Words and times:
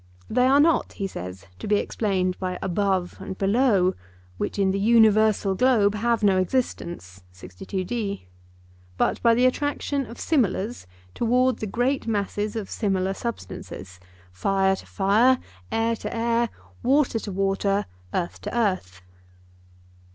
They 0.31 0.47
are 0.47 0.59
not, 0.59 0.93
he 0.93 1.05
says, 1.05 1.45
to 1.59 1.67
be 1.67 1.75
explained 1.75 2.35
by 2.39 2.57
'above' 2.63 3.17
and 3.19 3.37
'below,' 3.37 3.93
which 4.39 4.57
in 4.57 4.71
the 4.71 4.79
universal 4.79 5.53
globe 5.53 5.93
have 5.93 6.23
no 6.23 6.39
existence, 6.39 7.21
but 8.97 9.21
by 9.21 9.35
the 9.35 9.45
attraction 9.45 10.07
of 10.07 10.19
similars 10.19 10.87
towards 11.13 11.59
the 11.59 11.67
great 11.67 12.07
masses 12.07 12.55
of 12.55 12.67
similar 12.71 13.13
substances; 13.13 13.99
fire 14.31 14.75
to 14.75 14.87
fire, 14.87 15.37
air 15.71 15.95
to 15.97 16.11
air, 16.11 16.49
water 16.81 17.19
to 17.19 17.31
water, 17.31 17.85
earth 18.11 18.41
to 18.41 18.57
earth. 18.57 19.03